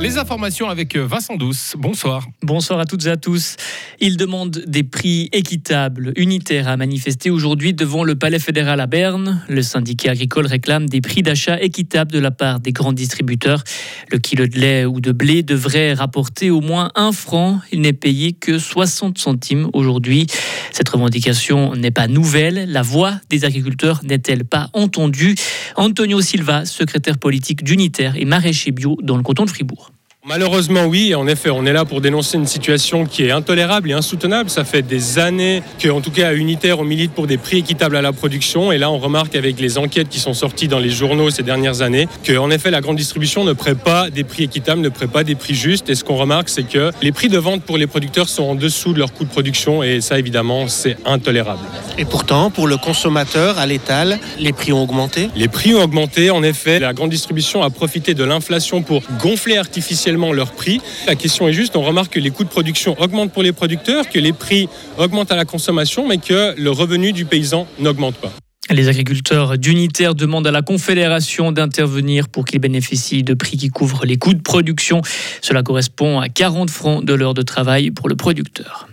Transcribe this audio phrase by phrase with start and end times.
[0.00, 1.74] Les informations avec euh, Vincent Douce.
[1.78, 2.26] Bonsoir.
[2.42, 3.56] Bonsoir à toutes et à tous.
[3.98, 9.42] Il demande des prix équitables, unitaires à manifester aujourd'hui devant le Palais fédéral à Berne.
[9.48, 13.64] Le syndicat agricole réclame des prix d'achat équitables de la part des grands distributeurs.
[14.10, 17.60] Le kilo de lait ou de blé devrait rapporter au moins un franc.
[17.72, 20.26] Il n'est payé que 60 centimes aujourd'hui.
[20.72, 22.70] Cette revendication n'est pas nouvelle.
[22.70, 25.36] La voix des agriculteurs n'est-elle pas entendue?
[25.74, 29.90] Antonio Silva, secrétaire politique d'Unitaire et maraîcher bio dans le canton de Fribourg.
[30.28, 31.14] Malheureusement, oui.
[31.14, 34.50] En effet, on est là pour dénoncer une situation qui est intolérable et insoutenable.
[34.50, 37.58] Ça fait des années que, en tout cas, à Unitaire, on milite pour des prix
[37.58, 38.72] équitables à la production.
[38.72, 41.80] Et là, on remarque avec les enquêtes qui sont sorties dans les journaux ces dernières
[41.80, 45.12] années que, en effet, la grande distribution ne prête pas des prix équitables, ne prête
[45.12, 45.88] pas des prix justes.
[45.90, 48.54] Et ce qu'on remarque, c'est que les prix de vente pour les producteurs sont en
[48.56, 49.84] dessous de leur coût de production.
[49.84, 51.62] Et ça, évidemment, c'est intolérable.
[51.98, 55.30] Et pourtant, pour le consommateur à l'étal, les prix ont augmenté?
[55.36, 56.30] Les prix ont augmenté.
[56.30, 60.80] En effet, la grande distribution a profité de l'inflation pour gonfler artificiellement leur prix.
[61.06, 64.08] La question est juste, on remarque que les coûts de production augmentent pour les producteurs,
[64.08, 68.32] que les prix augmentent à la consommation, mais que le revenu du paysan n'augmente pas.
[68.68, 74.04] Les agriculteurs d'unitaire demandent à la Confédération d'intervenir pour qu'ils bénéficient de prix qui couvrent
[74.04, 75.02] les coûts de production.
[75.40, 78.88] Cela correspond à 40 francs de l'heure de travail pour le producteur.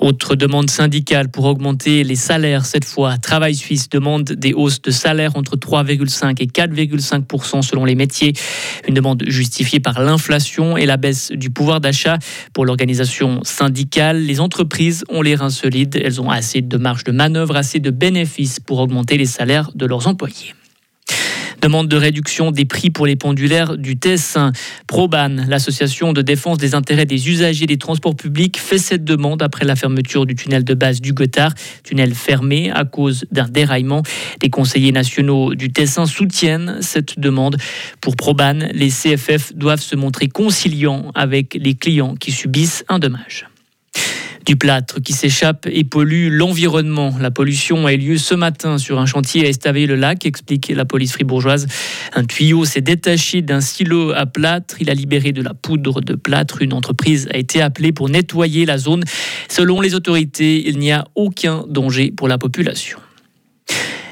[0.00, 3.18] Autre demande syndicale pour augmenter les salaires cette fois.
[3.18, 8.32] Travail Suisse demande des hausses de salaire entre 3,5 et 4,5% selon les métiers.
[8.88, 12.18] Une demande justifiée par l'inflation et la baisse du pouvoir d'achat.
[12.54, 16.00] Pour l'organisation syndicale, les entreprises ont les reins solides.
[16.02, 19.84] Elles ont assez de marge de manœuvre, assez de bénéfices pour augmenter les salaires de
[19.84, 20.54] leurs employés.
[21.60, 24.52] Demande de réduction des prix pour les pendulaires du Tessin.
[24.86, 29.66] Proban, l'association de défense des intérêts des usagers des transports publics, fait cette demande après
[29.66, 31.52] la fermeture du tunnel de base du Gothard,
[31.84, 34.02] tunnel fermé à cause d'un déraillement.
[34.42, 37.58] Les conseillers nationaux du Tessin soutiennent cette demande.
[38.00, 43.49] Pour Proban, les CFF doivent se montrer conciliants avec les clients qui subissent un dommage
[44.50, 47.14] du plâtre qui s'échappe et pollue l'environnement.
[47.20, 51.12] La pollution a eu lieu ce matin sur un chantier à Estavé-le-Lac, explique la police
[51.12, 51.68] fribourgeoise.
[52.14, 54.74] Un tuyau s'est détaché d'un silo à plâtre.
[54.80, 56.62] Il a libéré de la poudre de plâtre.
[56.62, 59.04] Une entreprise a été appelée pour nettoyer la zone.
[59.48, 62.98] Selon les autorités, il n'y a aucun danger pour la population.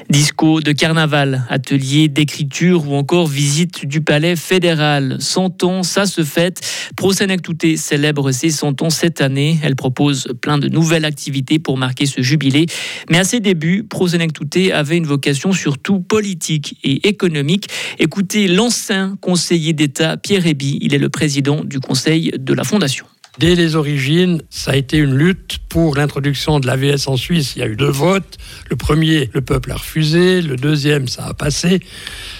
[0.09, 5.17] Disco de carnaval, atelier d'écriture ou encore visite du palais fédéral.
[5.19, 6.61] 100 ans, ça se fête.
[6.95, 9.59] Pro Touté célèbre ses 100 ans cette année.
[9.61, 12.65] Elle propose plein de nouvelles activités pour marquer ce jubilé.
[13.11, 17.67] Mais à ses débuts, Pro Touté avait une vocation surtout politique et économique.
[17.99, 23.05] Écoutez l'ancien conseiller d'État Pierre Réby, il est le président du conseil de la Fondation.
[23.39, 27.53] Dès les origines, ça a été une lutte pour l'introduction de l'AVS en Suisse.
[27.55, 28.37] Il y a eu deux votes.
[28.69, 30.41] Le premier, le peuple a refusé.
[30.41, 31.79] Le deuxième, ça a passé.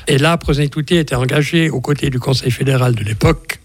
[0.08, 0.38] Et là,
[0.70, 3.62] Touté était engagé aux côtés du Conseil fédéral de l'époque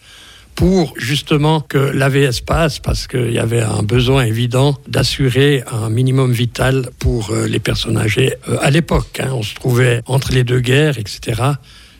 [0.55, 6.31] pour justement que l'AVS passe parce qu'il y avait un besoin évident d'assurer un minimum
[6.31, 9.19] vital pour euh, les personnes âgées euh, à l'époque.
[9.19, 9.31] Hein.
[9.33, 11.43] On se trouvait entre les deux guerres, etc.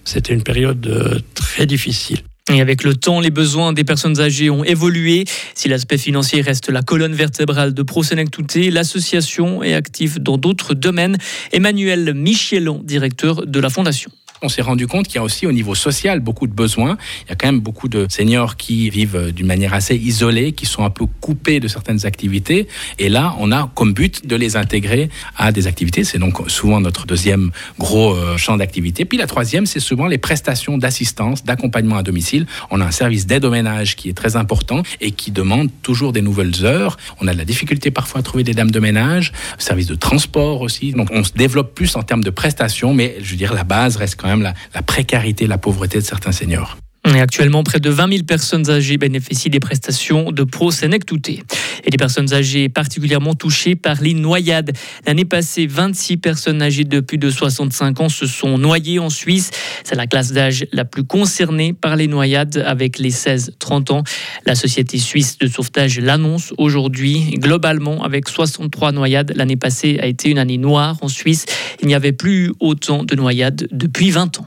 [0.05, 2.21] C'était une période euh, très difficile.
[2.53, 5.25] Et avec le temps, les besoins des personnes âgées ont évolué.
[5.55, 10.75] Si l'aspect financier reste la colonne vertébrale de Prosenec Touté, l'association est active dans d'autres
[10.75, 11.16] domaines.
[11.53, 14.10] Emmanuel Michelon, directeur de la Fondation
[14.44, 16.97] on s'est rendu compte qu'il y a aussi au niveau social beaucoup de besoins.
[17.27, 20.66] Il y a quand même beaucoup de seniors qui vivent d'une manière assez isolée, qui
[20.66, 22.69] sont un peu coupés de certaines activités.
[22.99, 26.04] Et là, on a comme but de les intégrer à des activités.
[26.04, 29.04] C'est donc souvent notre deuxième gros euh, champ d'activité.
[29.04, 32.47] Puis la troisième, c'est souvent les prestations d'assistance, d'accompagnement à domicile.
[32.71, 36.12] On a un service d'aide au ménage qui est très important et qui demande toujours
[36.12, 36.99] des nouvelles heures.
[37.21, 40.60] On a de la difficulté parfois à trouver des dames de ménage, service de transport
[40.60, 40.93] aussi.
[40.93, 43.97] Donc on se développe plus en termes de prestations, mais je veux dire, la base
[43.97, 46.77] reste quand même la, la précarité, la pauvreté de certains seniors.
[47.06, 50.71] Et actuellement, près de 20 000 personnes âgées bénéficient des prestations de Pro
[51.06, 51.43] Touté.
[51.87, 54.72] Et les personnes âgées particulièrement touchées par les noyades.
[55.06, 59.50] L'année passée, 26 personnes âgées de plus de 65 ans se sont noyées en Suisse.
[59.84, 64.04] C'est la classe d'âge la plus concernée par les noyades avec les 16-30 ans.
[64.47, 67.34] La Société suisse de sauvetage l'annonce aujourd'hui.
[67.39, 71.47] Globalement, avec 63 noyades, l'année passée a été une année noire en Suisse.
[71.83, 74.47] Il n'y avait plus autant de noyades depuis 20 ans.